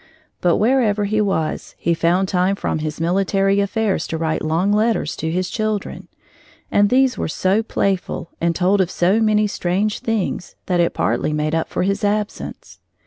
[0.41, 5.15] But wherever he was, he found time from his military affairs to write long letters
[5.17, 6.07] to his children,
[6.71, 11.33] and these were so playful and told of so many strange things that it partly
[11.33, 12.79] made up for his absence.